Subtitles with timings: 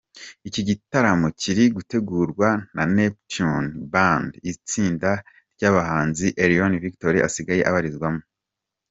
[0.47, 5.11] Iki gitaramo kiri gutegurwa na Neptunez Ban, itsinda
[5.55, 8.23] ry’abahanzi Elion Victory asigaye abarizwamo.